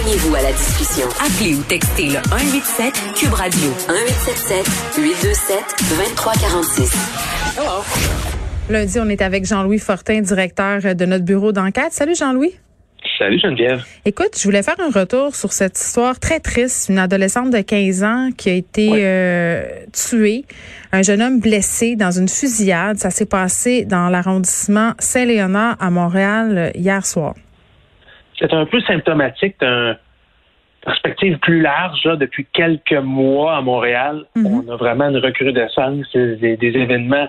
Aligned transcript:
Joignez-vous 0.00 0.34
à 0.34 0.40
la 0.40 0.52
discussion. 0.52 1.06
Appelez 1.20 1.54
ou 1.56 1.62
textez 1.62 2.06
le 2.06 2.22
187 2.30 2.94
Cube 3.16 3.34
Radio 3.34 3.68
1877 3.86 4.96
827 4.96 5.58
2346. 5.90 6.90
Lundi, 8.70 8.98
on 8.98 9.08
est 9.10 9.20
avec 9.20 9.44
Jean-Louis 9.44 9.78
Fortin, 9.78 10.22
directeur 10.22 10.94
de 10.94 11.04
notre 11.04 11.26
bureau 11.26 11.52
d'enquête. 11.52 11.92
Salut 11.92 12.14
Jean-Louis. 12.14 12.54
Salut 13.18 13.38
Geneviève. 13.40 13.84
Écoute, 14.06 14.38
je 14.38 14.44
voulais 14.44 14.62
faire 14.62 14.80
un 14.80 14.90
retour 14.90 15.34
sur 15.36 15.52
cette 15.52 15.78
histoire 15.78 16.18
très 16.18 16.40
triste. 16.40 16.88
Une 16.88 16.98
adolescente 16.98 17.50
de 17.50 17.60
15 17.60 18.02
ans 18.02 18.30
qui 18.34 18.48
a 18.48 18.54
été 18.54 18.90
euh, 18.94 19.64
tuée, 19.92 20.46
un 20.92 21.02
jeune 21.02 21.20
homme 21.20 21.40
blessé 21.40 21.96
dans 21.96 22.10
une 22.10 22.28
fusillade. 22.28 22.96
Ça 22.96 23.10
s'est 23.10 23.26
passé 23.26 23.84
dans 23.84 24.08
l'arrondissement 24.08 24.94
Saint-Léonard 24.98 25.76
à 25.78 25.90
Montréal 25.90 26.56
euh, 26.56 26.70
hier 26.74 27.04
soir. 27.04 27.34
C'est 28.40 28.52
un 28.54 28.64
peu 28.66 28.80
symptomatique 28.80 29.56
d'une 29.60 29.96
perspective 30.82 31.38
plus 31.38 31.60
large. 31.60 32.02
Là, 32.04 32.16
depuis 32.16 32.46
quelques 32.52 32.92
mois 32.92 33.56
à 33.56 33.60
Montréal, 33.60 34.24
Mhm. 34.34 34.46
on 34.68 34.72
a 34.72 34.76
vraiment 34.76 35.08
une 35.08 35.18
recrudescence 35.18 36.10
des, 36.14 36.56
des 36.56 36.76
événements 36.76 37.28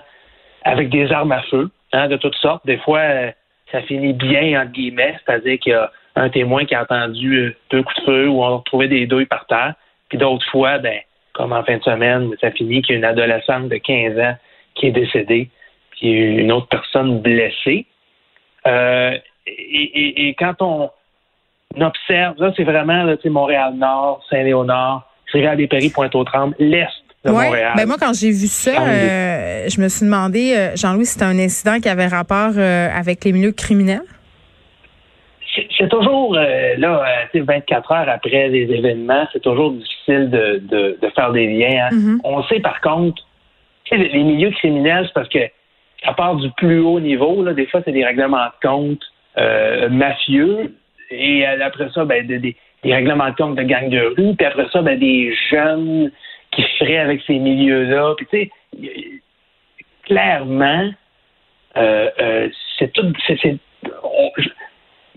avec 0.64 0.88
des 0.88 1.12
armes 1.12 1.32
à 1.32 1.42
feu 1.42 1.70
hein, 1.92 2.08
de 2.08 2.16
toutes 2.16 2.36
sortes. 2.36 2.64
Des 2.66 2.78
fois, 2.78 3.00
euh, 3.00 3.30
ça 3.70 3.82
finit 3.82 4.12
bien, 4.14 4.60
entre 4.62 4.72
guillemets, 4.72 5.16
c'est-à-dire 5.24 5.58
qu'il 5.58 5.72
y 5.72 5.74
a 5.74 5.90
un 6.16 6.28
témoin 6.30 6.64
qui 6.64 6.74
a 6.74 6.82
entendu 6.82 7.36
euh, 7.36 7.56
deux 7.70 7.82
coups 7.82 8.00
de 8.00 8.04
feu 8.04 8.28
ou 8.28 8.42
on 8.42 8.46
a 8.46 8.56
retrouvé 8.56 8.88
des 8.88 9.06
douilles 9.06 9.26
par 9.26 9.46
terre. 9.46 9.74
Puis 10.08 10.18
d'autres 10.18 10.46
fois, 10.50 10.78
ben, 10.78 10.98
comme 11.34 11.52
en 11.52 11.62
fin 11.64 11.78
de 11.78 11.82
semaine, 11.82 12.30
ça 12.40 12.50
finit 12.52 12.82
qu'il 12.82 12.92
y 12.92 12.96
a 12.96 12.98
une 12.98 13.04
adolescente 13.04 13.68
de 13.68 13.76
15 13.76 14.18
ans 14.18 14.36
qui 14.74 14.86
est 14.86 14.92
décédée, 14.92 15.48
puis 15.90 16.10
une 16.10 16.52
autre 16.52 16.68
personne 16.68 17.20
blessée. 17.20 17.86
Euh, 18.66 19.18
et, 19.46 19.50
et- 19.52 20.28
et 20.28 20.34
quand 20.34 20.54
on 20.60 20.90
observe, 21.80 22.34
là, 22.38 22.52
c'est 22.56 22.64
vraiment 22.64 23.04
là, 23.04 23.16
Montréal-Nord, 23.24 24.22
Saint-Léonard, 24.30 25.08
Rivière-des-Prairies, 25.32 25.90
Pointe-aux-Trembles, 25.90 26.54
l'Est. 26.58 27.02
Montréal. 27.24 27.72
Ben 27.76 27.86
moi, 27.86 27.96
quand 28.00 28.12
j'ai 28.12 28.30
vu 28.30 28.48
ça, 28.48 28.70
euh, 28.70 29.68
je 29.68 29.80
me 29.80 29.88
suis 29.88 30.04
demandé, 30.04 30.54
euh, 30.56 30.76
Jean-Louis, 30.76 31.06
c'était 31.06 31.24
un 31.24 31.38
incident 31.38 31.78
qui 31.78 31.88
avait 31.88 32.08
rapport 32.08 32.52
euh, 32.56 32.88
avec 32.92 33.24
les 33.24 33.32
milieux 33.32 33.52
criminels? 33.52 34.02
c'est 35.78 35.88
toujours, 35.90 36.32
là, 36.34 36.40
euh, 36.78 37.04
tu 37.30 37.40
sais, 37.40 37.44
24 37.44 37.92
heures 37.92 38.08
après 38.08 38.48
les 38.48 38.62
événements, 38.72 39.26
c'est 39.34 39.42
toujours 39.42 39.72
difficile 39.72 40.30
de, 40.30 40.62
de, 40.62 40.98
de 41.00 41.08
faire 41.14 41.30
des 41.30 41.46
liens. 41.46 41.88
hein. 41.90 41.94
Mhm. 41.94 42.20
On 42.24 42.42
sait 42.44 42.60
par 42.60 42.80
contre, 42.80 43.22
les 43.90 44.22
milieux 44.22 44.50
criminels, 44.52 45.04
c'est 45.08 45.12
parce 45.12 45.28
que 45.28 45.40
ça 46.02 46.14
part 46.14 46.36
du 46.36 46.48
plus 46.56 46.80
haut 46.80 47.00
niveau. 47.00 47.42
Là, 47.44 47.52
des 47.52 47.66
fois, 47.66 47.82
c'est 47.84 47.92
des 47.92 48.02
règlements 48.04 48.46
de 48.46 48.66
compte 48.66 49.02
mafieux. 49.90 50.74
Et 51.12 51.46
euh, 51.46 51.64
après 51.64 51.88
ça, 51.94 52.04
ben, 52.04 52.26
des, 52.26 52.38
des- 52.38 52.56
des 52.82 52.92
règlements 52.92 53.30
de 53.30 53.34
compte 53.36 53.54
de 53.56 53.62
gangs 53.62 53.88
de 53.90 54.00
rue. 54.16 54.34
Puis 54.36 54.46
après 54.46 54.66
ça, 54.72 54.82
ben, 54.82 54.98
des 54.98 55.32
jeunes 55.50 56.10
qui 56.50 56.62
feraient 56.78 56.98
avec 56.98 57.20
ces 57.26 57.38
milieux-là. 57.38 58.14
Puis 58.16 58.26
tu 58.30 58.38
sais, 58.38 58.50
clairement, 60.04 60.90
euh, 61.76 62.08
euh, 62.20 62.48
c'est 62.78 62.92
tout. 62.92 63.02
on- 64.02 64.30
je- 64.36 64.48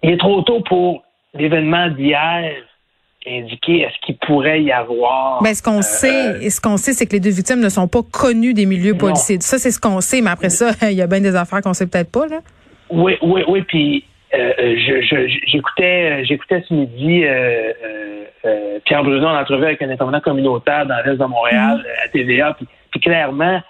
il 0.03 0.11
est 0.11 0.17
trop 0.17 0.41
tôt 0.43 0.61
pour 0.61 1.03
l'événement 1.33 1.89
d'hier 1.89 2.51
indiquer 3.27 3.81
est-ce 3.81 3.95
qu'il 4.05 4.17
pourrait 4.17 4.61
y 4.61 4.71
avoir. 4.71 5.41
Ben, 5.41 5.53
ce 5.55 5.63
qu'on 5.63 5.79
euh, 5.79 5.81
sait, 5.81 6.49
ce 6.49 6.61
qu'on 6.61 6.77
sait, 6.77 6.93
c'est 6.93 7.07
que 7.07 7.13
les 7.13 7.19
deux 7.19 7.31
victimes 7.31 7.59
ne 7.59 7.69
sont 7.69 7.87
pas 7.87 8.01
connues 8.03 8.53
des 8.53 8.67
milieux 8.67 8.91
Non. 8.91 8.99
policiers. 8.99 9.39
Ça, 9.41 9.57
c'est 9.57 9.71
ce 9.71 9.79
qu'on 9.79 9.99
sait, 9.99 10.21
mais 10.21 10.29
après 10.29 10.49
ça, 10.51 10.69
il 10.91 10.95
y 10.95 11.01
a 11.01 11.07
bien 11.07 11.21
des 11.21 11.35
affaires 11.35 11.61
qu'on 11.61 11.73
sait 11.73 11.87
peut-être 11.87 12.11
pas, 12.11 12.27
là. 12.27 12.41
Oui, 12.91 13.15
oui, 13.23 13.41
oui. 13.47 13.63
Puis 13.63 14.05
euh, 14.35 14.53
euh, 14.59 14.75
je- 14.77 15.39
j'écoutais, 15.47 16.21
euh, 16.21 16.23
j'écoutais 16.25 16.63
ce 16.67 16.73
midi 16.73 17.23
Pierre 18.85 19.03
Bruno 19.03 19.27
en 19.27 19.39
entrevue 19.39 19.65
avec 19.65 19.81
un 19.81 19.89
intervenant 19.89 20.19
communautaire 20.19 20.85
dans 20.85 20.97
l'est 21.05 21.17
de 21.17 21.25
Montréal 21.25 21.83
euh, 21.85 22.05
à 22.05 22.07
TVA. 22.09 22.53
Puis, 22.53 22.67
puis 22.91 22.99
clairement, 22.99 23.61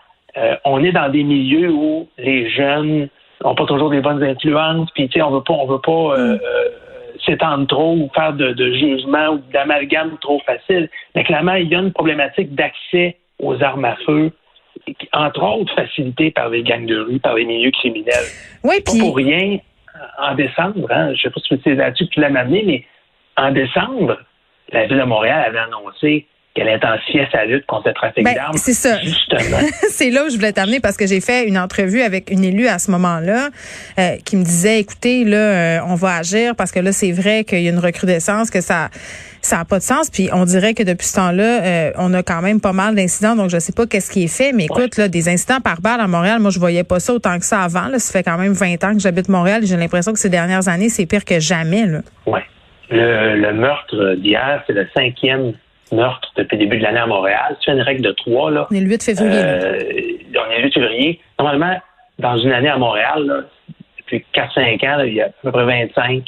on 0.66 0.84
est 0.84 0.92
dans 0.92 1.10
des 1.10 1.24
milieux 1.24 1.72
où 1.72 2.10
les 2.18 2.50
jeunes 2.50 3.08
n'ont 3.44 3.56
pas 3.56 3.66
toujours 3.66 3.90
des 3.90 4.02
bonnes 4.02 4.22
influences. 4.24 4.90
Puis 4.94 5.08
tu 5.08 5.14
sais, 5.20 5.22
on 5.22 5.32
veut 5.32 5.44
pas, 5.44 5.54
on 5.54 5.66
veut 5.66 5.80
pas 5.80 6.18
euh, 6.20 6.38
s'étendre 7.26 7.66
trop 7.68 7.94
ou 7.96 8.10
faire 8.14 8.34
de, 8.34 8.52
de 8.52 8.74
jugement 8.74 9.30
ou 9.30 9.42
d'amalgame 9.54 10.18
trop 10.20 10.42
facile. 10.46 10.90
Mais 11.16 11.24
clairement, 11.24 11.54
il 11.54 11.70
y 11.70 11.76
a 11.76 11.80
une 11.80 11.94
problématique 11.94 12.54
d'accès 12.54 13.16
aux 13.40 13.62
armes 13.64 13.86
à 13.86 13.96
feu 14.06 14.32
entre 15.14 15.42
autres 15.42 15.74
facilitée 15.74 16.32
par 16.32 16.50
les 16.50 16.62
gangs 16.64 16.86
de 16.86 17.00
rue, 17.00 17.20
par 17.20 17.36
les 17.36 17.46
milieux 17.46 17.72
criminels. 17.72 18.28
Oui, 18.66 18.76
Pas 18.86 18.92
pour 19.00 19.16
rien, 19.16 19.58
en 20.18 20.36
décembre, 20.36 20.88
hein, 20.92 21.08
je 21.08 21.12
ne 21.12 21.18
sais 21.18 21.30
pas 21.30 21.40
si 21.42 21.62
c'est 21.64 21.76
là-dessus 21.76 22.08
que 22.08 22.12
tu 22.12 22.20
l'as 22.22 22.28
amené, 22.28 22.64
mais 22.66 22.86
en 23.38 23.52
décembre, 23.52 24.18
la 24.72 24.86
Ville 24.86 24.98
de 24.98 25.04
Montréal 25.04 25.46
avait 25.48 25.60
annoncé 25.60 26.28
qu'elle 26.56 26.70
intensifiait 26.70 27.28
sa 27.34 27.44
lutte 27.46 27.66
contre 27.66 27.90
le 27.90 27.94
trafic 27.94 28.24
Ben, 28.24 28.34
d'armes. 28.34 28.56
c'est 28.58 28.74
ça. 28.74 28.98
Justement. 29.02 29.58
c'est 29.90 30.10
là 30.10 30.24
où 30.26 30.30
je 30.30 30.36
voulais 30.36 30.54
t'amener 30.54 30.80
parce 30.80 30.96
que 30.96 31.06
j'ai 31.06 31.20
fait 31.20 31.46
une 31.48 31.58
entrevue 31.58 32.02
avec 32.02 32.32
une 32.32 32.46
élue 32.46 32.68
à 32.68 32.80
ce 32.80 32.90
moment-là 32.92 33.50
euh, 34.00 34.16
qui 34.26 34.38
me 34.38 34.44
disait 34.44 34.80
écoutez 34.80 35.26
là 35.26 35.38
euh, 35.38 35.80
on 35.88 35.96
va 35.96 36.16
agir 36.16 36.56
parce 36.56 36.72
que 36.72 36.80
là 36.80 36.94
c'est 36.94 37.12
vrai 37.12 37.44
qu'il 37.44 37.62
y 37.62 37.68
a 37.68 37.72
une 37.72 37.80
recrudescence 37.80 38.50
que 38.50 38.62
ça 38.62 38.90
ça 39.42 39.60
a 39.60 39.66
pas 39.66 39.80
de 39.80 39.84
sens 39.84 40.10
puis 40.10 40.30
on 40.32 40.46
dirait 40.46 40.74
que 40.74 40.82
depuis 40.84 41.06
ce 41.06 41.16
temps-là 41.18 41.44
euh, 41.64 41.92
on 41.98 42.14
a 42.14 42.24
quand 42.24 42.42
même 42.42 42.62
pas 42.62 42.72
mal 42.74 42.96
d'incidents 42.96 43.36
donc 43.36 43.50
je 43.50 43.60
sais 43.60 43.74
pas 43.74 43.86
qu'est-ce 43.86 44.10
qui 44.10 44.24
est 44.24 44.34
fait 44.34 44.54
mais 44.54 44.64
écoute 44.66 44.96
là 44.98 45.10
des 45.10 45.28
incidents 45.28 45.60
par 45.60 45.82
balle 45.82 46.00
à 46.00 46.08
Montréal 46.08 46.40
moi 46.40 46.52
je 46.52 46.60
voyais 46.60 46.86
pas 46.86 47.02
ça 47.02 47.14
autant 47.14 47.38
que 47.38 47.46
ça 47.46 47.62
avant 47.64 47.88
là 47.90 48.00
ça 48.00 48.14
fait 48.14 48.24
quand 48.24 48.38
même 48.38 48.54
20 48.54 48.82
ans 48.86 48.94
que 48.94 49.00
j'habite 49.00 49.28
Montréal 49.28 49.64
et 49.64 49.68
j'ai 49.68 49.76
l'impression 49.78 50.14
que 50.14 50.20
ces 50.20 50.30
dernières 50.30 50.70
années 50.70 50.88
c'est 50.90 51.06
pire 51.06 51.26
que 51.26 51.40
jamais 51.42 51.86
là. 51.86 52.00
Ouais. 52.26 52.44
Le, 52.90 53.36
le 53.42 53.54
meurtre 53.54 54.14
d'hier, 54.16 54.64
c'est 54.68 54.74
le 54.74 54.88
cinquième 54.96 55.54
meurtre 55.92 56.32
depuis 56.36 56.58
le 56.58 56.66
début 56.66 56.78
de 56.78 56.84
l'année 56.84 57.00
à 57.00 57.06
Montréal. 57.06 57.56
C'est 57.64 57.72
une 57.72 57.82
règle 57.82 58.02
de 58.02 58.12
trois, 58.12 58.52
là. 58.52 58.68
On 58.72 58.76
est 58.76 58.82
le 58.82 58.90
8 58.90 59.04
février. 59.04 59.32
Euh, 59.34 59.80
on 60.36 60.52
est 60.52 60.58
le 60.58 60.64
8 60.66 60.74
février. 60.74 61.20
Normalement, 61.40 61.80
dans 62.20 62.38
une 62.38 62.52
année 62.52 62.70
à 62.70 62.78
Montréal, 62.78 63.26
là, 63.26 63.42
depuis 64.00 64.26
4-5 64.34 64.88
ans, 64.88 64.98
là, 64.98 65.06
il 65.06 65.14
y 65.14 65.22
a 65.22 65.26
à 65.26 65.30
peu 65.44 65.52
près 65.52 65.66
25, 65.66 66.24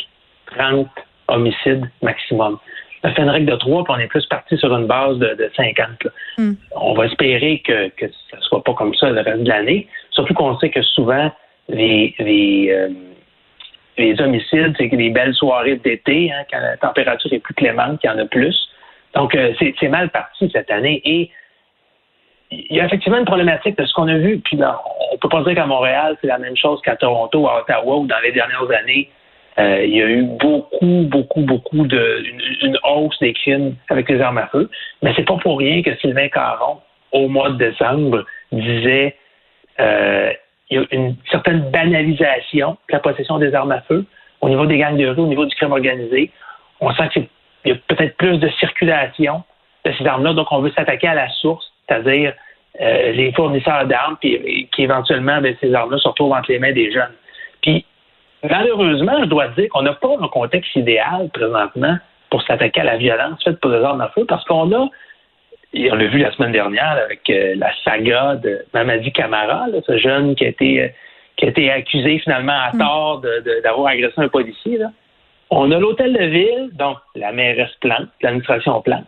30 0.55 0.87
homicides 1.27 1.85
maximum. 2.01 2.57
On 3.03 3.13
fait 3.13 3.21
une 3.21 3.29
règle 3.29 3.51
de 3.51 3.55
3, 3.55 3.83
puis 3.83 3.93
on 3.95 3.99
est 3.99 4.07
plus 4.07 4.25
parti 4.25 4.57
sur 4.57 4.75
une 4.75 4.87
base 4.87 5.17
de, 5.17 5.35
de 5.35 5.51
50. 5.55 5.87
là. 6.03 6.11
Hmm. 6.37 6.53
On 6.75 6.93
va 6.93 7.05
espérer 7.05 7.61
que, 7.65 7.89
que 7.89 8.05
ça 8.31 8.37
ne 8.37 8.41
soit 8.41 8.63
pas 8.63 8.73
comme 8.73 8.93
ça 8.95 9.09
le 9.09 9.21
reste 9.21 9.43
de 9.43 9.49
l'année. 9.49 9.87
Surtout 10.11 10.33
qu'on 10.33 10.57
sait 10.59 10.69
que 10.69 10.81
souvent, 10.81 11.31
les, 11.69 12.15
les, 12.19 12.69
euh, 12.71 12.89
les 13.97 14.19
homicides, 14.19 14.73
c'est 14.77 14.89
que 14.89 14.95
les 14.95 15.09
belles 15.09 15.35
soirées 15.35 15.77
d'été, 15.77 16.31
hein, 16.31 16.43
quand 16.51 16.59
la 16.59 16.77
température 16.77 17.31
est 17.31 17.39
plus 17.39 17.53
clémente, 17.53 17.99
qu'il 17.99 18.09
y 18.09 18.13
en 18.13 18.17
a 18.17 18.25
plus. 18.25 18.55
Donc, 19.17 19.33
euh, 19.33 19.51
c'est 19.57 19.73
c'est 19.79 19.87
mal 19.87 20.09
parti 20.09 20.49
cette 20.53 20.69
année. 20.69 21.01
Et 21.03 21.31
il 22.51 22.75
y 22.75 22.79
a 22.79 22.85
effectivement 22.85 23.17
une 23.17 23.25
problématique 23.25 23.75
de 23.75 23.83
ce 23.83 23.93
qu'on 23.93 24.07
a 24.07 24.17
vu. 24.17 24.39
Puis 24.39 24.57
là, 24.57 24.79
on 25.11 25.17
peut 25.17 25.27
pas 25.27 25.43
dire 25.43 25.55
qu'à 25.55 25.65
Montréal, 25.65 26.15
c'est 26.21 26.27
la 26.27 26.37
même 26.37 26.55
chose 26.55 26.79
qu'à 26.83 26.95
Toronto, 26.95 27.47
à 27.47 27.61
Ottawa, 27.61 27.97
ou 27.97 28.05
dans 28.05 28.19
les 28.23 28.31
dernières 28.31 28.69
années, 28.79 29.09
euh, 29.57 29.83
il 29.83 29.95
y 29.95 30.03
a 30.03 30.07
eu 30.07 30.23
beaucoup, 30.23 31.07
beaucoup, 31.09 31.41
beaucoup 31.41 31.87
de 31.87 32.23
une, 32.61 32.77
hausse 32.83 33.17
des 33.19 33.33
crimes 33.33 33.75
avec 33.89 34.07
les 34.07 34.21
armes 34.21 34.37
à 34.37 34.47
feu. 34.47 34.69
Mais 35.01 35.13
c'est 35.15 35.25
pas 35.25 35.37
pour 35.37 35.57
rien 35.57 35.81
que 35.81 35.95
Sylvain 35.95 36.27
Caron, 36.29 36.77
au 37.11 37.27
mois 37.27 37.49
de 37.49 37.57
décembre, 37.57 38.23
disait 38.51 39.15
euh, 39.79 40.31
il 40.69 40.77
y 40.77 40.79
a 40.79 40.85
une 40.91 41.15
certaine 41.31 41.71
banalisation 41.71 42.77
de 42.87 42.93
la 42.93 42.99
possession 42.99 43.39
des 43.39 43.55
armes 43.55 43.71
à 43.71 43.81
feu 43.81 44.05
au 44.41 44.49
niveau 44.49 44.67
des 44.67 44.77
gangs 44.77 44.95
de 44.95 45.07
rue, 45.07 45.21
au 45.21 45.27
niveau 45.27 45.47
du 45.47 45.55
crime 45.55 45.71
organisé. 45.71 46.29
On 46.79 46.93
sent 46.93 47.09
qu'il 47.67 47.75
y 47.75 47.77
a 47.77 47.95
peut-être 47.95 48.17
plus 48.17 48.37
de 48.39 48.49
circulation 48.59 49.43
de 49.85 49.91
ces 49.97 50.05
armes-là, 50.05 50.33
donc 50.33 50.47
on 50.51 50.59
veut 50.59 50.71
s'attaquer 50.71 51.07
à 51.07 51.15
la 51.15 51.29
source, 51.29 51.65
c'est-à-dire 51.87 52.33
euh, 52.81 53.11
les 53.11 53.31
fournisseurs 53.33 53.85
d'armes, 53.85 54.17
puis 54.19 54.33
et 54.35 54.67
qui 54.73 54.83
éventuellement, 54.83 55.41
ben, 55.41 55.55
ces 55.61 55.73
armes-là 55.73 55.97
se 55.97 56.07
retrouvent 56.07 56.33
entre 56.33 56.51
les 56.51 56.59
mains 56.59 56.73
des 56.73 56.91
jeunes. 56.91 57.13
Puis 57.61 57.85
malheureusement, 58.43 59.17
je 59.21 59.25
dois 59.25 59.47
dire 59.49 59.67
qu'on 59.69 59.81
n'a 59.83 59.93
pas 59.93 60.15
un 60.21 60.27
contexte 60.27 60.75
idéal 60.75 61.29
présentement 61.33 61.97
pour 62.29 62.41
s'attaquer 62.43 62.81
à 62.81 62.83
la 62.83 62.97
violence 62.97 63.43
faite 63.43 63.59
pour 63.59 63.71
les 63.71 63.83
armes 63.83 64.01
à 64.01 64.09
feu, 64.09 64.25
parce 64.27 64.43
qu'on 64.45 64.71
a 64.73 64.87
et 65.73 65.91
on 65.91 65.95
l'a 65.95 66.05
vu 66.07 66.19
la 66.19 66.31
semaine 66.31 66.53
dernière 66.53 66.91
avec 67.05 67.29
euh, 67.29 67.55
la 67.57 67.71
saga 67.83 68.35
de 68.35 68.65
Mamadi 68.73 69.11
Camara, 69.11 69.67
là, 69.67 69.79
ce 69.85 69.97
jeune 69.97 70.33
qui 70.35 70.45
a 70.45 70.47
été 70.49 70.81
euh, 70.83 70.87
qui 71.35 71.45
a 71.45 71.49
été 71.49 71.69
accusé 71.71 72.17
finalement 72.19 72.57
à 72.57 72.71
tort 72.77 73.19
de- 73.21 73.43
de- 73.45 73.61
d'avoir 73.63 73.87
agressé 73.87 74.13
un 74.17 74.27
policier. 74.27 74.77
Là. 74.77 74.87
On 75.49 75.71
a 75.71 75.79
l'hôtel 75.79 76.13
de 76.13 76.25
ville, 76.25 76.69
donc 76.73 76.97
la 77.15 77.31
mairesse 77.31 77.73
Plante, 77.79 78.09
l'administration 78.21 78.81
Plante, 78.81 79.05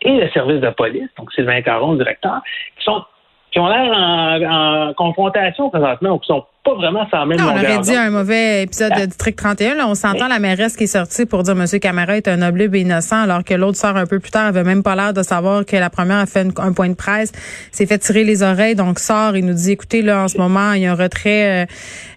et 0.00 0.12
le 0.12 0.28
service 0.30 0.60
de 0.60 0.70
police, 0.70 1.08
donc 1.18 1.32
Sylvain 1.32 1.60
Caron, 1.62 1.92
le 1.92 1.98
directeur, 1.98 2.40
qui 2.76 2.84
sont 2.84 3.04
qui 3.52 3.58
ont 3.58 3.68
l'air 3.68 3.92
en, 3.92 4.94
confrontation 4.94 5.68
présentement 5.70 6.14
ou 6.14 6.18
qui 6.18 6.26
sont 6.26 6.44
pas 6.64 6.74
vraiment 6.74 7.06
sans 7.10 7.26
même 7.26 7.38
non, 7.38 7.48
On 7.48 7.58
aurait 7.58 7.78
dit 7.80 7.94
un 7.94 8.10
mauvais 8.10 8.62
épisode 8.62 8.92
de 8.92 9.04
District 9.06 9.36
31. 9.36 9.74
Là, 9.74 9.88
on 9.88 9.94
s'entend 9.94 10.28
la 10.28 10.38
mairesse 10.38 10.76
qui 10.76 10.84
est 10.84 10.86
sortie 10.86 11.26
pour 11.26 11.42
dire 11.42 11.54
Monsieur 11.54 11.78
Camara 11.78 12.16
est 12.16 12.28
un 12.28 12.40
oblibe 12.40 12.74
innocent, 12.74 13.20
alors 13.20 13.44
que 13.44 13.52
l'autre 13.54 13.76
sort 13.76 13.96
un 13.96 14.06
peu 14.06 14.20
plus 14.20 14.30
tard, 14.30 14.46
avait 14.46 14.62
même 14.62 14.82
pas 14.82 14.94
l'air 14.94 15.12
de 15.12 15.22
savoir 15.22 15.66
que 15.66 15.76
la 15.76 15.90
première 15.90 16.18
a 16.18 16.26
fait 16.26 16.46
un 16.58 16.72
point 16.72 16.88
de 16.88 16.94
presse, 16.94 17.32
s'est 17.72 17.86
fait 17.86 17.98
tirer 17.98 18.24
les 18.24 18.42
oreilles, 18.42 18.74
donc 18.74 19.00
sort 19.00 19.34
et 19.34 19.42
nous 19.42 19.54
dit 19.54 19.72
écoutez 19.72 20.02
là 20.02 20.22
en 20.22 20.28
ce 20.28 20.38
moment 20.38 20.72
il 20.72 20.82
y 20.82 20.86
a 20.86 20.92
un 20.92 20.94
retrait 20.94 21.64
euh, 21.64 21.66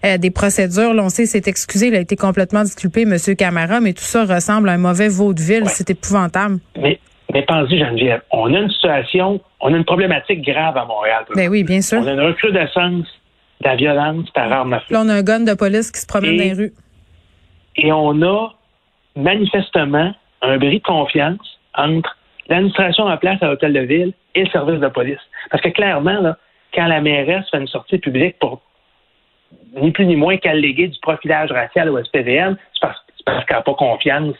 euh, 0.04 0.18
des 0.18 0.30
procédures. 0.30 0.94
Là, 0.94 1.02
on 1.02 1.08
sait 1.08 1.26
c'est 1.26 1.48
excusé, 1.48 1.88
il 1.88 1.94
a 1.96 2.00
été 2.00 2.16
complètement 2.16 2.62
disculpé, 2.62 3.04
Monsieur 3.04 3.34
Camara, 3.34 3.80
mais 3.80 3.92
tout 3.92 4.04
ça 4.04 4.24
ressemble 4.24 4.68
à 4.68 4.72
un 4.72 4.78
mauvais 4.78 5.08
vaudeville. 5.08 5.64
C'est 5.66 5.90
épouvantable. 5.90 6.60
Mais 6.80 7.00
mais 7.32 7.42
pensez, 7.42 7.78
Geneviève, 7.78 8.22
on 8.30 8.52
a 8.54 8.58
une 8.58 8.70
situation, 8.70 9.40
on 9.60 9.74
a 9.74 9.76
une 9.76 9.84
problématique 9.84 10.42
grave 10.42 10.76
à 10.76 10.84
Montréal. 10.84 11.24
Ben 11.34 11.48
oui, 11.48 11.64
bien 11.64 11.80
sûr. 11.80 11.98
On 11.98 12.06
a 12.06 12.12
une 12.12 12.20
recrudescence 12.20 13.06
de 13.60 13.68
la 13.68 13.76
violence 13.76 14.30
par 14.30 14.52
arme 14.52 14.74
à 14.74 14.80
feu. 14.80 14.94
Là, 14.94 15.02
on 15.04 15.08
a 15.08 15.14
un 15.14 15.22
gun 15.22 15.40
de 15.40 15.54
police 15.54 15.90
qui 15.90 16.00
se 16.00 16.06
promène 16.06 16.36
dans 16.36 16.42
les 16.44 16.52
rues. 16.52 16.72
Et 17.76 17.92
on 17.92 18.22
a 18.22 18.50
manifestement 19.16 20.14
un 20.42 20.58
bris 20.58 20.78
de 20.78 20.84
confiance 20.84 21.58
entre 21.74 22.16
l'administration 22.48 23.04
en 23.04 23.16
place 23.16 23.42
à 23.42 23.46
l'hôtel 23.46 23.72
de 23.72 23.80
ville 23.80 24.12
et 24.34 24.44
le 24.44 24.50
service 24.50 24.80
de 24.80 24.88
police. 24.88 25.20
Parce 25.50 25.62
que 25.62 25.70
clairement, 25.70 26.20
là, 26.20 26.36
quand 26.74 26.86
la 26.86 27.00
mairesse 27.00 27.48
fait 27.50 27.58
une 27.58 27.68
sortie 27.68 27.98
publique 27.98 28.38
pour 28.38 28.60
ni 29.80 29.90
plus 29.90 30.06
ni 30.06 30.16
moins 30.16 30.36
qu'alléguer 30.36 30.88
du 30.88 30.98
profilage 31.00 31.50
racial 31.50 31.88
au 31.88 32.02
SPVM, 32.02 32.56
c'est 32.72 32.80
parce, 32.80 32.98
parce 33.24 33.44
qu'elle 33.46 33.56
n'a 33.56 33.62
pas 33.62 33.74
confiance 33.74 34.34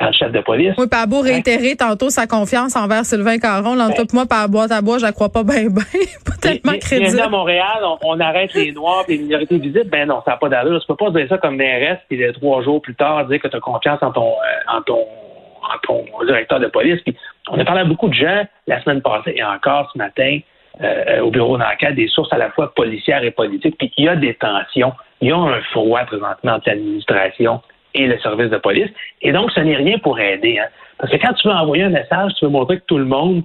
dans 0.00 0.12
chef 0.12 0.32
de 0.32 0.40
police. 0.40 0.74
Oui, 0.78 0.86
par 0.88 1.06
beau 1.06 1.20
réitérer 1.20 1.76
tantôt 1.76 2.08
sa 2.08 2.26
confiance 2.26 2.76
envers 2.76 3.04
Sylvain 3.04 3.38
Caron. 3.38 3.74
Là, 3.74 3.88
ben, 3.88 4.04
moi, 4.14 4.24
par 4.26 4.48
boîte 4.48 4.72
à 4.72 4.80
bois, 4.80 4.98
je 4.98 5.04
la 5.04 5.12
crois 5.12 5.28
pas 5.28 5.44
bien, 5.44 5.64
bien. 5.68 5.84
pas 6.24 6.36
tellement 6.40 6.78
crédible. 6.78 7.20
à 7.20 7.28
Montréal, 7.28 7.84
on, 8.02 8.18
arrête 8.20 8.54
les 8.54 8.72
Noirs 8.72 9.04
et 9.08 9.16
les 9.16 9.22
minorités 9.24 9.58
visibles. 9.58 9.90
Ben 9.90 10.08
non, 10.08 10.22
ça 10.24 10.32
n'a 10.32 10.36
pas 10.38 10.48
d'allure. 10.48 10.80
Tu 10.80 10.86
peux 10.86 10.96
pas 10.96 11.10
dire 11.10 11.26
ça 11.28 11.38
comme 11.38 11.56
mairesse, 11.56 11.98
puis 12.08 12.20
trois 12.40 12.62
jours 12.62 12.80
plus 12.80 12.94
tard, 12.94 13.26
dire 13.26 13.40
que 13.40 13.48
tu 13.48 13.56
as 13.56 13.60
confiance 13.60 14.02
en 14.02 14.12
ton, 14.12 14.30
euh, 14.30 14.76
en 14.76 14.82
ton, 14.82 15.00
en 15.00 15.78
ton 15.82 16.04
directeur 16.24 16.58
de 16.58 16.68
police. 16.68 17.00
Puis, 17.02 17.14
on 17.50 17.58
a 17.58 17.64
parlé 17.64 17.82
à 17.82 17.84
beaucoup 17.84 18.08
de 18.08 18.14
gens 18.14 18.44
la 18.66 18.82
semaine 18.82 19.02
passée 19.02 19.34
et 19.36 19.44
encore 19.44 19.90
ce 19.92 19.98
matin 19.98 20.38
euh, 20.80 21.20
au 21.20 21.30
bureau 21.30 21.58
d'enquête, 21.58 21.96
des 21.96 22.08
sources 22.08 22.32
à 22.32 22.38
la 22.38 22.50
fois 22.50 22.72
policières 22.74 23.22
et 23.24 23.30
politiques. 23.30 23.76
Puis 23.78 23.92
il 23.98 24.06
y 24.06 24.08
a 24.08 24.16
des 24.16 24.34
tensions. 24.34 24.94
Il 25.20 25.28
y 25.28 25.32
a 25.32 25.36
un 25.36 25.60
froid 25.70 26.00
présentement 26.04 26.52
entre 26.52 26.68
l'administration 26.68 27.60
et 27.94 28.06
le 28.06 28.18
service 28.18 28.50
de 28.50 28.58
police. 28.58 28.90
Et 29.20 29.32
donc, 29.32 29.50
ce 29.52 29.60
n'est 29.60 29.76
rien 29.76 29.98
pour 29.98 30.18
aider. 30.18 30.58
Hein. 30.58 30.68
Parce 30.98 31.12
que 31.12 31.16
quand 31.16 31.32
tu 31.34 31.48
veux 31.48 31.54
envoyer 31.54 31.84
un 31.84 31.90
message, 31.90 32.32
tu 32.38 32.44
veux 32.44 32.50
montrer 32.50 32.78
que 32.78 32.84
tout 32.86 32.98
le 32.98 33.04
monde 33.04 33.42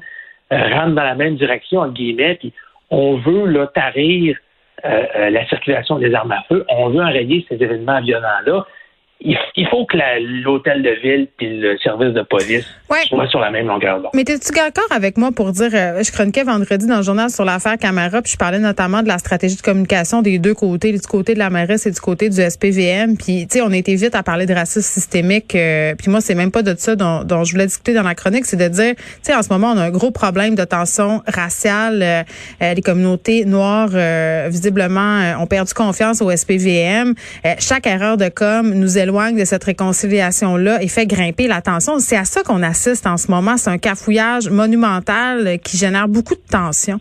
euh, 0.53 0.69
rentre 0.69 0.95
dans 0.95 1.03
la 1.03 1.15
même 1.15 1.35
direction, 1.35 1.81
entre 1.81 1.93
guillemets, 1.93 2.35
puis 2.35 2.53
on 2.89 3.17
veut 3.17 3.45
là, 3.47 3.67
tarir 3.67 4.37
euh, 4.85 5.05
euh, 5.15 5.29
la 5.29 5.45
circulation 5.47 5.97
des 5.97 6.13
armes 6.13 6.31
à 6.31 6.43
feu, 6.47 6.65
on 6.69 6.89
veut 6.89 7.01
enrayer 7.01 7.45
ces 7.49 7.55
événements 7.55 7.99
violents-là 7.99 8.65
il 9.19 9.67
faut 9.69 9.85
que 9.85 9.97
l'hôtel 10.43 10.83
de 10.83 10.91
ville 11.01 11.27
et 11.39 11.49
le 11.49 11.77
service 11.79 12.13
de 12.13 12.21
police 12.21 12.65
soient 13.07 13.27
sur 13.27 13.39
la 13.39 13.49
même 13.49 13.67
longueur 13.67 13.99
d'onde. 13.99 14.11
Mais 14.13 14.21
es-tu 14.21 14.53
d'accord 14.53 14.87
avec 14.91 15.17
moi 15.17 15.31
pour 15.31 15.51
dire, 15.51 15.71
euh, 15.73 16.03
je 16.03 16.11
chroniquais 16.11 16.43
vendredi 16.43 16.85
dans 16.85 16.97
le 16.97 17.03
journal 17.03 17.29
sur 17.29 17.43
l'affaire 17.43 17.77
Camara, 17.77 18.21
puis 18.21 18.33
je 18.33 18.37
parlais 18.37 18.59
notamment 18.59 19.01
de 19.01 19.07
la 19.07 19.17
stratégie 19.17 19.55
de 19.55 19.61
communication 19.61 20.21
des 20.21 20.37
deux 20.37 20.53
côtés, 20.53 20.91
du 20.91 20.99
côté 20.99 21.33
de 21.33 21.39
la 21.39 21.49
mairesse 21.49 21.87
et 21.87 21.91
du 21.91 21.99
côté 21.99 22.29
du 22.29 22.39
SPVM. 22.39 23.17
Puis, 23.17 23.47
tu 23.47 23.57
sais, 23.57 23.61
on 23.61 23.71
été 23.71 23.95
vite 23.95 24.13
à 24.13 24.21
parler 24.21 24.45
de 24.45 24.53
racisme 24.53 24.81
systémique. 24.81 25.55
Euh, 25.55 25.95
puis 25.95 26.11
moi, 26.11 26.21
c'est 26.21 26.35
même 26.35 26.51
pas 26.51 26.61
de 26.61 26.75
ça 26.77 26.95
dont, 26.95 27.23
dont, 27.23 27.43
je 27.43 27.53
voulais 27.53 27.65
discuter 27.65 27.93
dans 27.93 28.03
la 28.03 28.15
chronique, 28.15 28.45
c'est 28.45 28.57
de 28.57 28.67
dire, 28.67 28.95
tu 28.95 29.03
sais, 29.23 29.35
en 29.35 29.41
ce 29.41 29.49
moment, 29.49 29.71
on 29.75 29.77
a 29.77 29.83
un 29.85 29.91
gros 29.91 30.11
problème 30.11 30.55
de 30.55 30.63
tension 30.63 31.21
raciale. 31.27 32.03
Euh, 32.03 32.73
les 32.73 32.81
communautés 32.81 33.45
noires, 33.45 33.89
visiblement, 34.49 35.35
ont 35.39 35.47
perdu 35.47 35.73
confiance 35.73 36.21
au 36.21 36.29
SPVM. 36.29 37.13
chaque 37.59 37.87
erreur 37.87 38.17
de 38.17 38.29
com 38.29 38.73
nous 38.73 38.97
éloigne 39.07 39.39
de 39.39 39.45
cette 39.45 39.63
réconciliation-là 39.63 40.81
et 40.83 40.87
fait 40.87 41.05
grimper 41.05 41.47
la 41.47 41.61
tension. 41.61 41.99
C'est 41.99 42.17
à 42.17 42.25
ça 42.25 42.43
qu'on 42.43 42.61
assiste 42.61 43.07
en 43.07 43.17
ce 43.17 43.31
moment. 43.31 43.57
C'est 43.57 43.69
un 43.69 43.77
cafouillage 43.77 44.49
monumental 44.49 45.59
qui 45.59 45.77
génère 45.77 46.07
beaucoup 46.07 46.35
de 46.35 46.47
tension. 46.49 46.99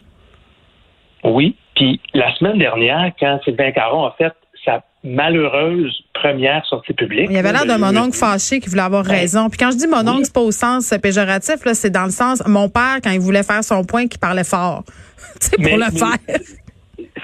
Oui. 1.24 1.56
Puis 1.74 2.00
la 2.14 2.34
semaine 2.36 2.58
dernière, 2.58 3.12
quand 3.18 3.38
Sylvain 3.44 3.72
Caron 3.72 4.04
a 4.04 4.14
fait 4.16 4.32
sa 4.64 4.82
malheureuse 5.04 6.02
première 6.14 6.64
sortie 6.66 6.92
publique. 6.92 7.28
Il 7.30 7.36
y 7.36 7.38
avait 7.38 7.52
l'air 7.52 7.66
de 7.66 7.78
mon 7.78 7.96
oncle 7.96 8.16
fâché 8.16 8.60
qui 8.60 8.68
voulait 8.68 8.82
avoir 8.82 9.04
raison. 9.04 9.48
Puis 9.48 9.58
quand 9.58 9.70
je 9.70 9.76
dis 9.76 9.86
mon 9.86 10.06
oncle, 10.08 10.24
c'est 10.24 10.34
pas 10.34 10.40
au 10.40 10.50
sens 10.50 10.92
péjoratif, 11.00 11.64
là, 11.64 11.74
c'est 11.74 11.90
dans 11.90 12.04
le 12.04 12.10
sens 12.10 12.42
mon 12.46 12.68
père 12.68 12.98
quand 13.02 13.10
il 13.10 13.20
voulait 13.20 13.42
faire 13.42 13.62
son 13.62 13.84
point, 13.84 14.08
qui 14.08 14.18
parlait 14.18 14.44
fort. 14.44 14.84
tu 15.40 15.62
pour 15.62 15.76
le 15.76 15.84
faire. 15.84 16.36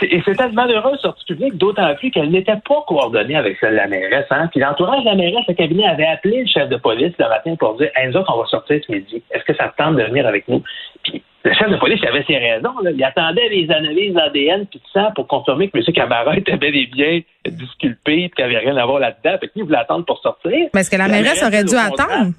Et 0.00 0.22
c'était 0.24 0.44
une 0.44 0.54
malheureuse 0.54 0.98
sortie 1.00 1.24
publique, 1.26 1.56
d'autant 1.56 1.94
plus 1.96 2.10
qu'elle 2.10 2.30
n'était 2.30 2.56
pas 2.66 2.82
coordonnée 2.86 3.36
avec 3.36 3.58
celle 3.60 3.72
de 3.72 3.76
la 3.76 3.88
mairesse. 3.88 4.26
Hein? 4.30 4.48
Puis 4.50 4.60
l'entourage 4.60 5.00
de 5.00 5.10
la 5.10 5.14
mairesse, 5.14 5.44
le 5.46 5.54
cabinet 5.54 5.86
avait 5.86 6.06
appelé 6.06 6.40
le 6.40 6.46
chef 6.46 6.68
de 6.68 6.76
police 6.76 7.12
le 7.18 7.28
matin 7.28 7.54
pour 7.56 7.76
dire 7.76 7.90
hey, 7.96 8.08
nous 8.08 8.16
autres, 8.16 8.32
on 8.34 8.40
va 8.40 8.46
sortir 8.46 8.80
ce 8.86 8.90
midi. 8.90 9.22
Est-ce 9.30 9.44
que 9.44 9.54
ça 9.54 9.68
te 9.68 9.76
tente 9.76 9.96
de 9.96 10.02
venir 10.04 10.26
avec 10.26 10.48
nous? 10.48 10.62
Puis 11.02 11.22
le 11.44 11.52
chef 11.52 11.68
de 11.68 11.76
police 11.76 12.02
avait 12.04 12.24
ses 12.24 12.38
raisons. 12.38 12.78
Là. 12.82 12.90
Il 12.90 13.04
attendait 13.04 13.48
les 13.50 13.70
analyses 13.70 14.16
ADN 14.16 14.66
puis 14.66 14.80
tout 14.80 14.90
ça 14.92 15.12
pour 15.14 15.26
confirmer 15.26 15.68
que 15.68 15.76
M. 15.76 15.84
Camara 15.94 16.36
était 16.36 16.56
bel 16.56 16.74
et 16.74 16.86
bien 16.86 17.20
disculpé 17.46 18.30
qu'il 18.30 18.46
n'y 18.46 18.56
avait 18.56 18.64
rien 18.64 18.76
à 18.78 18.86
voir 18.86 19.00
là-dedans. 19.00 19.36
Fait 19.40 19.48
qu'il 19.48 19.64
voulait 19.64 19.78
attendre 19.78 20.06
pour 20.06 20.20
sortir. 20.20 20.68
Mais 20.72 20.80
est-ce 20.80 20.90
que 20.90 20.96
la, 20.96 21.08
mairesse, 21.08 21.42
aurait 21.42 21.64
dû 21.64 21.74
attendre? 21.76 22.32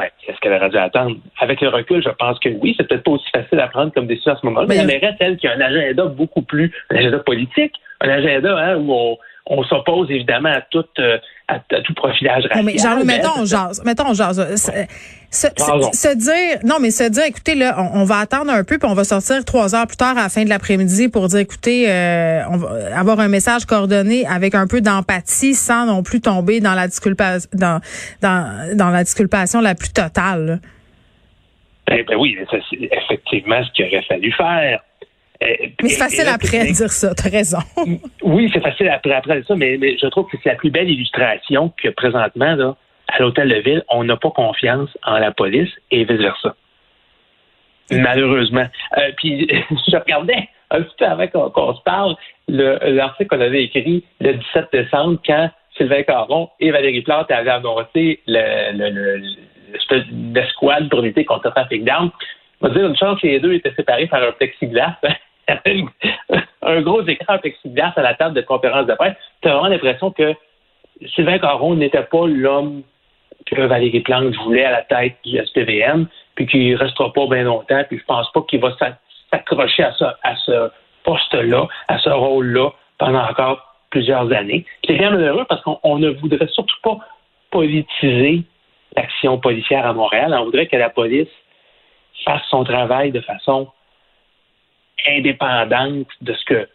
Ben, 0.00 0.08
est-ce 0.28 0.38
qu'elle 0.40 0.52
aurait 0.52 0.70
dû 0.70 0.76
attendre? 0.76 1.16
Avec 1.40 1.60
le 1.60 1.68
recul, 1.68 2.02
je 2.02 2.10
pense 2.10 2.38
que 2.38 2.48
oui. 2.48 2.74
C'est 2.76 2.86
peut-être 2.86 3.04
pas 3.04 3.12
aussi 3.12 3.28
facile 3.30 3.60
à 3.60 3.68
prendre 3.68 3.92
comme 3.92 4.06
décision 4.06 4.32
à 4.32 4.36
ce 4.36 4.46
moment-là. 4.46 4.66
Mais, 4.68 4.76
la 4.76 4.84
mairesse, 4.84 5.16
elle, 5.20 5.36
qui 5.36 5.48
a 5.48 5.54
un 5.54 5.60
agenda 5.60 6.06
beaucoup 6.06 6.42
plus, 6.42 6.72
un 6.90 6.96
agenda 6.96 7.18
politique, 7.18 7.74
un 8.00 8.08
agenda 8.08 8.56
hein, 8.56 8.76
où 8.76 8.92
on, 8.92 9.18
s'oppose 9.64 10.10
évidemment 10.10 10.50
à 10.50 10.60
tout, 10.60 10.84
euh, 10.98 11.18
à, 11.48 11.58
tout 11.60 11.94
profilage 11.94 12.44
racial. 12.44 12.64
mais 12.64 12.76
genre, 12.76 13.04
mettons, 13.04 13.40
on 13.40 13.44
jase. 13.44 13.82
Mettons, 13.84 14.10
on 14.10 14.14
jase. 14.14 14.38
Se, 15.30 16.16
dire, 16.16 16.58
non, 16.64 16.76
mais 16.80 16.90
se 16.90 17.08
dire, 17.08 17.24
écoutez, 17.24 17.54
là, 17.54 17.76
on, 17.94 18.04
va 18.04 18.18
attendre 18.18 18.50
un 18.50 18.64
peu, 18.64 18.78
puis 18.78 18.88
on 18.88 18.94
va 18.94 19.04
sortir 19.04 19.44
trois 19.44 19.74
heures 19.74 19.86
plus 19.86 19.96
tard 19.96 20.16
à 20.16 20.22
la 20.22 20.28
fin 20.28 20.44
de 20.44 20.48
l'après-midi 20.48 21.08
pour 21.08 21.28
dire, 21.28 21.40
écoutez, 21.40 21.90
euh, 21.90 22.42
on 22.50 22.56
va 22.56 22.98
avoir 22.98 23.20
un 23.20 23.28
message 23.28 23.64
coordonné 23.64 24.26
avec 24.26 24.54
un 24.54 24.66
peu 24.66 24.80
d'empathie, 24.80 25.54
sans 25.54 25.86
non 25.86 26.02
plus 26.02 26.20
tomber 26.20 26.60
dans 26.60 26.74
la 26.74 26.86
disculpation, 26.86 27.48
dans, 27.54 27.80
dans, 28.22 28.76
dans 28.76 28.90
la 28.90 29.04
disculpation 29.04 29.60
la 29.60 29.74
plus 29.74 29.92
totale. 29.92 30.60
Ben, 31.86 32.04
ben 32.06 32.16
oui, 32.16 32.36
c'est 32.50 32.60
effectivement 32.72 33.62
ce 33.64 33.72
qu'il 33.72 33.86
aurait 33.86 34.02
fallu 34.02 34.32
faire. 34.32 34.80
Euh, 35.42 35.46
mais 35.82 35.88
c'est 35.88 35.98
facile 35.98 36.28
après 36.28 36.66
de 36.66 36.72
dire 36.72 36.90
ça, 36.90 37.14
t'as 37.14 37.30
raison. 37.30 37.58
oui, 38.22 38.50
c'est 38.52 38.60
facile 38.60 38.88
après, 38.88 39.12
après 39.12 39.36
dire 39.36 39.46
ça, 39.46 39.54
mais, 39.54 39.76
mais 39.78 39.96
je 39.96 40.06
trouve 40.08 40.28
que 40.28 40.36
c'est 40.42 40.48
la 40.48 40.56
plus 40.56 40.70
belle 40.70 40.90
illustration 40.90 41.72
que 41.80 41.88
présentement, 41.90 42.56
là, 42.56 42.76
à 43.08 43.20
l'hôtel 43.20 43.48
de 43.48 43.56
ville, 43.56 43.84
on 43.88 44.04
n'a 44.04 44.16
pas 44.16 44.30
confiance 44.30 44.90
en 45.04 45.18
la 45.18 45.30
police 45.30 45.70
et 45.90 46.04
vice-versa. 46.04 46.54
Malheureusement. 47.90 48.66
Euh, 48.98 49.12
puis, 49.16 49.48
je 49.70 49.96
regardais 49.96 50.48
un 50.70 50.82
petit 50.82 50.94
peu 50.98 51.06
avant 51.06 51.26
qu'on 51.28 51.74
se 51.74 51.80
parle 51.82 52.14
l'article 52.48 53.28
qu'on 53.28 53.40
avait 53.40 53.64
écrit 53.64 54.04
le 54.20 54.34
17 54.34 54.66
décembre 54.72 55.18
quand 55.24 55.50
Sylvain 55.76 56.02
Caron 56.02 56.50
et 56.60 56.70
Valérie 56.70 57.00
Plante 57.02 57.30
avaient 57.30 57.50
annoncé 57.50 58.20
l'escouade 58.26 60.90
pour 60.90 61.00
lutter 61.00 61.24
contre 61.24 61.46
le 61.46 61.52
trafic 61.52 61.84
d'armes. 61.84 62.10
On 62.60 62.68
va 62.68 62.74
dire 62.74 62.86
une 62.86 62.96
chance 62.96 63.18
que 63.20 63.26
les 63.26 63.40
deux 63.40 63.54
étaient 63.54 63.72
séparés 63.74 64.06
par 64.06 64.22
un 64.22 64.32
plexiglas. 64.32 64.98
un 66.62 66.82
gros 66.82 67.02
écran 67.06 67.38
plexiglas 67.38 67.92
à 67.96 68.02
la 68.02 68.14
table 68.14 68.34
de 68.34 68.42
conférence 68.42 68.86
de 68.86 68.94
presse. 68.94 69.16
Tu 69.42 69.48
as 69.48 69.52
vraiment 69.52 69.68
l'impression 69.68 70.10
que 70.10 70.34
Sylvain 71.14 71.38
Caron 71.38 71.74
n'était 71.76 72.02
pas 72.02 72.26
l'homme 72.26 72.82
que 73.46 73.60
Valérie 73.62 74.00
Plante 74.00 74.34
voulait 74.44 74.64
à 74.64 74.72
la 74.72 74.82
tête 74.82 75.16
du 75.24 75.38
SPVM, 75.38 76.06
puis 76.34 76.46
qu'il 76.46 76.72
ne 76.72 76.76
restera 76.76 77.12
pas 77.12 77.26
bien 77.26 77.44
longtemps, 77.44 77.82
puis 77.88 77.98
je 77.98 78.04
pense 78.04 78.30
pas 78.32 78.42
qu'il 78.42 78.60
va 78.60 78.76
s'accrocher 79.30 79.84
à, 79.84 79.94
à 80.22 80.36
ce 80.36 80.70
poste-là, 81.04 81.66
à 81.88 81.98
ce 81.98 82.10
rôle-là, 82.10 82.70
pendant 82.98 83.22
encore 83.22 83.74
plusieurs 83.90 84.30
années. 84.32 84.66
C'est 84.86 84.96
bien 84.96 85.10
malheureux 85.10 85.46
parce 85.48 85.62
qu'on 85.62 85.98
ne 85.98 86.10
voudrait 86.10 86.48
surtout 86.48 86.76
pas 86.82 86.98
politiser 87.50 88.42
l'action 88.96 89.38
policière 89.38 89.86
à 89.86 89.92
Montréal. 89.92 90.36
On 90.38 90.44
voudrait 90.44 90.66
que 90.66 90.76
la 90.76 90.90
police 90.90 91.28
fasse 92.24 92.42
son 92.50 92.64
travail 92.64 93.12
de 93.12 93.20
façon 93.20 93.68
indépendante 95.06 96.08
de 96.20 96.32
ce 96.32 96.44
que 96.44 96.68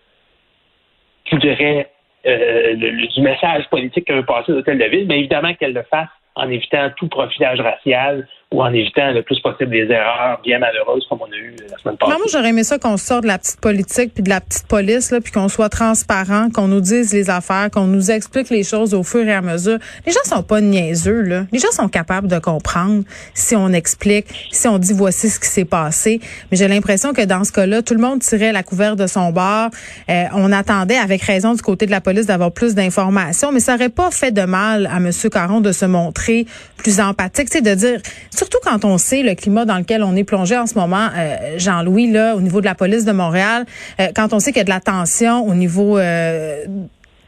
tu 1.26 1.38
dirais 1.38 1.90
euh, 2.26 2.76
du 2.76 3.22
message 3.22 3.68
politique 3.70 4.06
que 4.06 4.14
veut 4.14 4.26
passer 4.26 4.52
l'hôtel 4.52 4.78
de 4.78 4.86
ville, 4.86 5.08
mais 5.08 5.20
évidemment 5.20 5.54
qu'elle 5.54 5.74
le 5.74 5.84
fasse 5.84 6.10
en 6.36 6.50
évitant 6.50 6.90
tout 6.98 7.08
profilage 7.08 7.60
racial 7.60 8.28
ou 8.54 8.62
en 8.62 8.72
évitant 8.72 9.12
le 9.12 9.24
plus 9.24 9.40
possible 9.40 9.72
des 9.72 9.92
erreurs 9.92 10.40
bien 10.44 10.60
malheureuses 10.60 11.04
comme 11.10 11.18
on 11.22 11.32
a 11.32 11.36
eu 11.36 11.56
la 11.72 11.78
semaine 11.80 11.98
passée. 11.98 12.12
moi, 12.12 12.28
j'aurais 12.32 12.50
aimé 12.50 12.64
ça 12.64 12.78
qu'on 12.78 12.98
sorte 12.98 13.24
de 13.24 13.28
la 13.28 13.40
petite 13.40 13.60
politique 13.60 14.14
puis 14.14 14.24
de 14.24 14.30
la 14.30 14.42
petite 14.42 14.68
police, 14.68 15.10
là, 15.10 15.20
puis 15.22 15.32
qu'on 15.32 15.50
soit 15.50 15.70
transparent, 15.70 16.50
qu'on 16.52 16.68
nous 16.68 16.80
dise 16.80 17.14
les 17.14 17.32
affaires, 17.32 17.72
qu'on 17.72 17.88
nous 17.88 18.12
explique 18.12 18.52
les 18.52 18.64
choses 18.64 18.94
au 18.94 19.02
fur 19.02 19.28
et 19.28 19.34
à 19.34 19.42
mesure. 19.42 19.80
Les 20.06 20.12
gens 20.12 20.24
sont 20.24 20.44
pas 20.44 20.62
niaiseux, 20.62 21.22
là. 21.22 21.46
Les 21.52 21.58
gens 21.58 21.72
sont 21.72 21.88
capables 21.88 22.28
de 22.28 22.38
comprendre 22.38 23.04
si 23.34 23.56
on 23.56 23.70
explique, 23.70 24.28
si 24.52 24.68
on 24.68 24.78
dit 24.78 24.94
voici 24.94 25.30
ce 25.30 25.40
qui 25.40 25.48
s'est 25.48 25.66
passé. 25.66 26.22
Mais 26.52 26.58
j'ai 26.58 26.68
l'impression 26.68 27.12
que 27.12 27.26
dans 27.26 27.44
ce 27.44 27.52
cas-là, 27.52 27.82
tout 27.82 27.96
le 27.96 28.02
monde 28.02 28.20
tirait 28.20 28.52
la 28.52 28.62
couverte 28.62 29.00
de 29.00 29.08
son 29.08 29.32
bord. 29.32 29.70
Euh, 30.10 30.26
on 30.36 30.52
attendait 30.52 30.98
avec 30.98 31.24
raison 31.24 31.56
du 31.56 31.62
côté 31.64 31.88
de 31.88 31.92
la 31.92 32.02
police 32.02 32.28
d'avoir 32.28 32.52
plus 32.52 32.76
d'informations, 32.76 33.52
mais 33.52 33.60
ça 33.60 33.74
aurait 33.74 33.90
pas 33.90 34.12
fait 34.12 34.32
de 34.32 34.44
mal 34.44 34.86
à 34.86 34.98
M. 34.98 35.10
Caron 35.32 35.60
de 35.60 35.72
se 35.72 35.86
montrer 35.86 36.46
plus 36.78 37.00
empathique, 37.00 37.48
c'est 37.50 37.62
de 37.62 37.74
dire 37.74 38.00
surtout 38.44 38.60
quand 38.64 38.86
on 38.86 38.98
sait 38.98 39.24
le 39.24 39.36
climat 39.36 39.66
dans 39.66 39.78
lequel 39.78 40.04
on 40.04 40.16
est 40.16 40.24
plongé 40.24 40.58
en 40.58 40.68
ce 40.68 40.78
moment, 40.78 41.08
euh, 41.16 41.58
Jean-Louis, 41.58 42.12
là, 42.12 42.36
au 42.36 42.42
niveau 42.42 42.60
de 42.60 42.66
la 42.66 42.76
police 42.76 43.06
de 43.06 43.12
Montréal, 43.12 43.66
euh, 44.00 44.08
quand 44.16 44.34
on 44.34 44.40
sait 44.40 44.52
qu'il 44.52 44.60
y 44.60 44.62
a 44.62 44.66
de 44.66 44.70
la 44.70 44.82
tension 44.82 45.48
au 45.48 45.54
niveau 45.54 45.98
euh, 45.98 46.66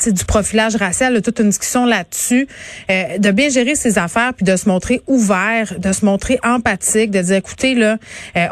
du 0.05 0.25
profilage 0.25 0.75
racial, 0.75 1.21
toute 1.21 1.39
une 1.39 1.49
discussion 1.49 1.85
là-dessus, 1.85 2.47
de 2.89 3.31
bien 3.31 3.47
gérer 3.47 3.75
ses 3.75 3.97
affaires 3.97 4.33
puis 4.33 4.45
de 4.45 4.55
se 4.57 4.67
montrer 4.67 5.01
ouvert, 5.07 5.79
de 5.79 5.91
se 5.93 6.03
montrer 6.03 6.37
empathique, 6.43 7.11
de 7.11 7.21
dire 7.21 7.37
écoutez 7.37 7.75
là, 7.75 7.97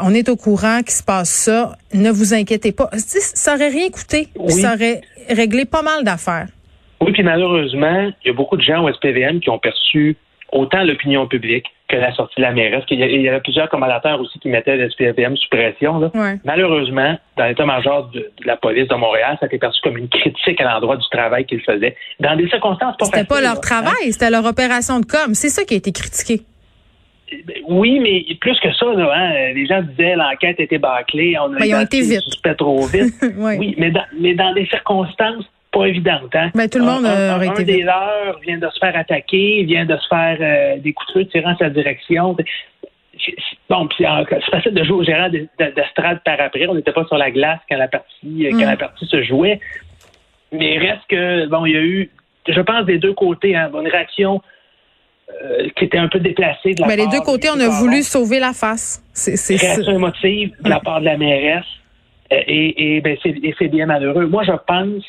on 0.00 0.14
est 0.14 0.30
au 0.30 0.36
courant 0.36 0.78
qu'il 0.78 0.94
se 0.94 1.02
passe 1.02 1.28
ça, 1.28 1.76
ne 1.92 2.10
vous 2.10 2.32
inquiétez 2.32 2.72
pas. 2.72 2.88
Ça 2.96 3.54
aurait 3.54 3.68
rien 3.68 3.90
coûté, 3.90 4.28
ça 4.48 4.72
aurait 4.72 5.02
réglé 5.28 5.66
pas 5.66 5.82
mal 5.82 6.02
d'affaires. 6.02 6.48
Oui, 7.02 7.12
puis 7.12 7.22
malheureusement, 7.22 8.10
il 8.24 8.28
y 8.28 8.30
a 8.30 8.34
beaucoup 8.34 8.56
de 8.56 8.62
gens 8.62 8.82
au 8.82 8.90
SPVM 8.90 9.40
qui 9.40 9.50
ont 9.50 9.58
perçu 9.58 10.16
autant 10.54 10.84
l'opinion 10.84 11.26
publique 11.26 11.66
que 11.88 11.96
la 11.96 12.14
sortie 12.14 12.36
de 12.36 12.42
la 12.42 12.52
mairesse. 12.52 12.84
Il 12.90 12.98
y, 12.98 13.28
avait 13.28 13.40
plusieurs 13.40 13.68
commentateurs 13.68 14.18
aussi 14.20 14.38
qui 14.38 14.48
mettaient 14.48 14.76
le 14.76 14.88
SPVM 14.88 15.36
sous 15.36 15.48
pression. 15.50 16.10
Malheureusement, 16.44 17.18
dans 17.36 17.44
l'état-major 17.44 18.08
de, 18.10 18.30
la 18.44 18.56
police 18.56 18.88
de 18.88 18.94
Montréal, 18.94 19.36
ça 19.38 19.44
a 19.44 19.46
été 19.46 19.58
perçu 19.58 19.80
comme 19.82 19.98
une 19.98 20.08
critique 20.08 20.60
à 20.60 20.64
l'endroit 20.64 20.96
du 20.96 21.06
travail 21.10 21.44
qu'ils 21.44 21.60
faisaient. 21.60 21.96
Dans 22.20 22.36
des 22.36 22.48
circonstances 22.48 22.96
pas 22.96 23.04
C'était 23.04 23.24
pas 23.24 23.42
leur 23.42 23.60
travail, 23.60 24.12
c'était 24.12 24.30
leur 24.30 24.46
opération 24.46 25.00
de 25.00 25.06
com. 25.06 25.34
C'est 25.34 25.50
ça 25.50 25.64
qui 25.64 25.74
a 25.74 25.76
été 25.76 25.92
critiqué. 25.92 26.40
Oui, 27.68 27.98
mais 28.00 28.24
plus 28.40 28.58
que 28.60 28.72
ça, 28.72 28.86
hein, 28.86 29.52
les 29.54 29.66
gens 29.66 29.82
disaient 29.82 30.14
l'enquête 30.14 30.60
était 30.60 30.78
bâclée, 30.78 31.36
on 31.38 31.52
a 31.54 31.58
ben, 31.58 31.64
ils 31.64 31.74
ont 31.74 31.80
été 31.80 32.00
vite. 32.00 32.22
trop 32.56 32.86
vite. 32.86 33.14
oui. 33.38 33.74
mais 33.76 33.92
mais 34.18 34.34
dans 34.34 34.52
des 34.52 34.66
circonstances 34.66 35.44
pas 35.74 35.86
évidente. 35.86 36.34
Hein? 36.34 36.50
Ben, 36.54 36.68
tout 36.68 36.78
le 36.78 36.84
monde 36.84 37.04
un, 37.04 37.34
un, 37.34 37.40
été 37.40 37.64
des 37.64 37.82
leurs 37.82 38.38
vient 38.40 38.58
de 38.58 38.68
se 38.68 38.78
faire 38.78 38.96
attaquer, 38.96 39.64
vient 39.64 39.84
de 39.84 39.96
se 39.96 40.06
faire 40.08 40.38
euh, 40.40 40.78
des 40.78 40.92
coups 40.92 41.08
de 41.08 41.20
feu 41.20 41.26
tirant 41.26 41.56
sa 41.58 41.68
direction. 41.70 42.36
Bon, 43.68 43.88
c'est 43.96 44.50
facile 44.50 44.74
de 44.74 44.84
jouer 44.84 44.96
au 44.96 45.04
gérant 45.04 45.28
d'estrade 45.28 46.20
par 46.24 46.40
après. 46.40 46.66
On 46.66 46.74
n'était 46.74 46.92
pas 46.92 47.04
sur 47.06 47.16
la 47.16 47.30
glace 47.30 47.60
quand 47.68 47.76
la 47.76 47.88
partie 47.88 48.46
quand 48.50 48.56
mm. 48.56 48.70
la 48.70 48.76
partie 48.76 49.06
se 49.06 49.22
jouait. 49.22 49.60
Mais 50.52 50.78
reste 50.78 51.02
que 51.08 51.46
bon, 51.46 51.66
il 51.66 51.72
y 51.72 51.76
a 51.76 51.82
eu, 51.82 52.10
je 52.46 52.60
pense, 52.60 52.84
des 52.86 52.98
deux 52.98 53.14
côtés, 53.14 53.56
hein, 53.56 53.70
une 53.72 53.88
réaction 53.88 54.40
euh, 55.42 55.68
qui 55.76 55.84
était 55.84 55.98
un 55.98 56.08
peu 56.08 56.20
déplacée 56.20 56.74
de 56.74 56.82
la 56.82 56.88
ben, 56.88 56.96
Les 56.96 57.06
deux 57.08 57.22
côtés, 57.22 57.48
on 57.54 57.58
a 57.58 57.68
voulu 57.68 58.02
sauver 58.02 58.38
la 58.38 58.52
face. 58.52 59.02
C'est 59.12 59.56
réaction 59.56 59.92
émotive 59.92 60.52
de 60.60 60.68
la 60.68 60.80
part 60.80 61.00
de 61.00 61.06
la 61.06 61.16
mairesse. 61.16 61.64
Euh, 62.32 62.40
et, 62.46 62.96
et, 62.96 63.00
ben, 63.00 63.16
c'est 63.22 63.68
bien 63.68 63.86
malheureux. 63.86 64.26
Moi, 64.26 64.44
je 64.44 64.52
pense 64.66 65.04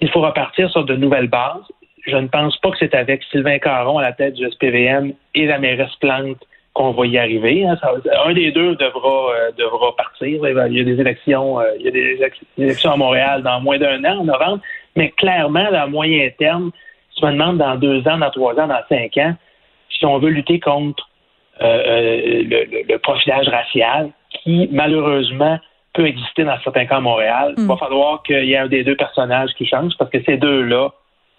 il 0.00 0.10
faut 0.10 0.20
repartir 0.20 0.70
sur 0.70 0.84
de 0.84 0.94
nouvelles 0.94 1.28
bases. 1.28 1.64
Je 2.06 2.16
ne 2.16 2.28
pense 2.28 2.56
pas 2.58 2.70
que 2.70 2.78
c'est 2.78 2.94
avec 2.94 3.22
Sylvain 3.24 3.58
Caron 3.58 3.98
à 3.98 4.02
la 4.02 4.12
tête 4.12 4.34
du 4.34 4.48
SPVM 4.48 5.12
et 5.34 5.46
la 5.46 5.58
mairesse 5.58 5.94
Plante 6.00 6.38
qu'on 6.72 6.92
va 6.92 7.06
y 7.06 7.18
arriver. 7.18 7.66
Hein. 7.66 7.76
un 8.24 8.32
des 8.32 8.52
deux 8.52 8.76
devra, 8.76 9.32
euh, 9.34 9.50
devra 9.58 9.96
partir. 9.96 10.40
Il 10.48 10.76
y 10.76 10.80
a 10.80 10.84
des 10.84 11.00
élections, 11.00 11.60
euh, 11.60 11.64
il 11.78 11.86
y 11.86 11.88
a 11.88 11.90
des 11.90 12.20
élections 12.56 12.92
à 12.92 12.96
Montréal 12.96 13.42
dans 13.42 13.60
moins 13.60 13.78
d'un 13.78 14.04
an, 14.04 14.20
en 14.20 14.24
novembre. 14.24 14.60
Mais 14.94 15.10
clairement, 15.10 15.66
à 15.72 15.86
moyen 15.86 16.30
terme, 16.38 16.70
si 17.14 17.24
on 17.24 17.32
demande 17.32 17.58
dans 17.58 17.74
deux 17.74 18.06
ans, 18.06 18.18
dans 18.18 18.30
trois 18.30 18.58
ans, 18.60 18.68
dans 18.68 18.80
cinq 18.88 19.16
ans, 19.16 19.34
si 19.90 20.06
on 20.06 20.18
veut 20.18 20.30
lutter 20.30 20.60
contre 20.60 21.08
euh, 21.60 22.44
le, 22.44 22.96
profilage 22.98 23.48
racial, 23.48 24.10
qui 24.30 24.68
malheureusement 24.70 25.58
peut 25.98 26.06
exister 26.06 26.44
dans 26.44 26.56
certains 26.62 26.86
cas 26.86 26.98
à 26.98 27.00
Montréal. 27.00 27.54
Il 27.58 27.66
va 27.66 27.74
hmm. 27.74 27.78
falloir 27.78 28.22
qu'il 28.22 28.44
y 28.44 28.52
ait 28.52 28.58
un 28.58 28.68
des 28.68 28.84
deux 28.84 28.96
personnages 28.96 29.50
qui 29.58 29.66
change 29.66 29.92
parce 29.98 30.10
que 30.10 30.18
ces 30.24 30.36
deux-là, 30.36 30.90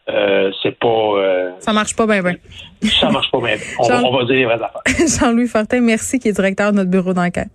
euh, 0.09 0.51
c'est 0.61 0.77
pas. 0.77 0.87
Euh, 0.87 1.51
ça 1.59 1.71
marche 1.71 1.95
pas 1.95 2.05
bien, 2.05 2.21
bien. 2.21 2.35
Ça 2.83 3.09
marche 3.09 3.31
pas 3.31 3.39
bien. 3.39 3.55
On, 3.79 3.83
on, 3.85 4.17
va 4.17 4.25
dire 4.25 4.35
les 4.35 4.45
vraies 4.45 4.55
affaires. 4.55 4.81
Jean-Louis 5.19 5.47
Fortin, 5.47 5.79
merci, 5.79 6.19
qui 6.19 6.27
est 6.27 6.33
directeur 6.33 6.71
de 6.71 6.77
notre 6.77 6.89
bureau 6.89 7.13
d'enquête. 7.13 7.51